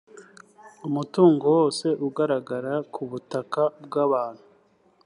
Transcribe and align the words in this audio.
umutungo 0.87 1.43
wose 1.57 1.85
ugaragara 2.07 2.73
ku 2.93 3.01
butaka 3.09 3.61
bw’abantu 3.83 4.43